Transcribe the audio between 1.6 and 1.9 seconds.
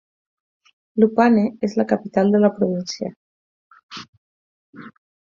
és la